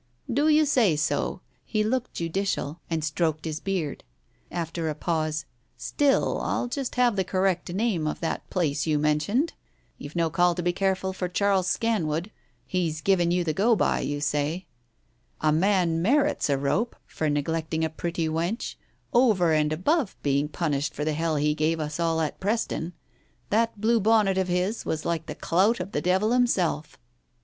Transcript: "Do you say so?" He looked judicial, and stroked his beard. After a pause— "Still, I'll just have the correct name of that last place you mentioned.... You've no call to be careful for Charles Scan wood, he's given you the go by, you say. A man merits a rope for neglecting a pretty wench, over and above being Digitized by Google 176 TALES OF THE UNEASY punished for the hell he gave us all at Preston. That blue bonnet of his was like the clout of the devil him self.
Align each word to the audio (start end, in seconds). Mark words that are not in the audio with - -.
"Do 0.33 0.47
you 0.47 0.65
say 0.65 0.95
so?" 0.95 1.41
He 1.63 1.83
looked 1.83 2.15
judicial, 2.15 2.81
and 2.89 3.03
stroked 3.03 3.45
his 3.45 3.59
beard. 3.59 4.03
After 4.49 4.89
a 4.89 4.95
pause— 4.95 5.45
"Still, 5.91 6.41
I'll 6.41 6.67
just 6.67 6.95
have 6.95 7.15
the 7.15 7.23
correct 7.23 7.71
name 7.71 8.07
of 8.07 8.19
that 8.19 8.39
last 8.41 8.49
place 8.49 8.87
you 8.87 8.97
mentioned.... 8.97 9.53
You've 9.99 10.15
no 10.15 10.31
call 10.31 10.55
to 10.55 10.63
be 10.63 10.73
careful 10.73 11.13
for 11.13 11.29
Charles 11.29 11.67
Scan 11.67 12.07
wood, 12.07 12.31
he's 12.65 12.99
given 13.01 13.29
you 13.29 13.43
the 13.43 13.53
go 13.53 13.75
by, 13.75 13.99
you 13.99 14.21
say. 14.21 14.65
A 15.39 15.51
man 15.51 16.01
merits 16.01 16.49
a 16.49 16.57
rope 16.57 16.95
for 17.05 17.29
neglecting 17.29 17.85
a 17.85 17.87
pretty 17.91 18.27
wench, 18.27 18.73
over 19.13 19.53
and 19.53 19.71
above 19.71 20.15
being 20.23 20.49
Digitized 20.49 20.51
by 20.51 20.51
Google 20.51 20.63
176 20.63 20.63
TALES 20.63 20.63
OF 20.63 20.63
THE 20.63 20.63
UNEASY 20.63 20.63
punished 20.63 20.93
for 20.95 21.05
the 21.05 21.13
hell 21.13 21.35
he 21.35 21.53
gave 21.53 21.79
us 21.79 21.99
all 21.99 22.21
at 22.21 22.39
Preston. 22.39 22.93
That 23.51 23.79
blue 23.79 23.99
bonnet 23.99 24.39
of 24.39 24.47
his 24.47 24.83
was 24.83 25.05
like 25.05 25.27
the 25.27 25.35
clout 25.35 25.79
of 25.79 25.91
the 25.91 26.01
devil 26.01 26.33
him 26.33 26.47
self. 26.47 26.97